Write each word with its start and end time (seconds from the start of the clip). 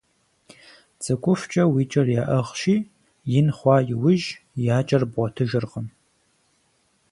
Цӏыкӏухукӏэ 1.03 1.63
уи 1.73 1.83
кӏэр 1.91 2.07
яӏыгъщи, 2.21 2.75
ин 3.37 3.47
хъуа 3.57 3.77
иужь 3.91 4.27
я 4.77 4.79
кӏэр 4.87 5.03
бгъуэтыжыркъым. 5.11 5.87